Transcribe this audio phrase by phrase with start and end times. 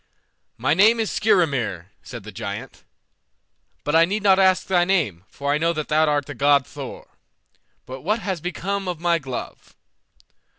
[0.57, 2.83] "My name is Skrymir," said the giant,
[3.83, 6.65] "but I need not ask thy name, for I know that thou art the god
[6.65, 7.07] Thor.
[7.85, 9.75] But what has become of my glove?"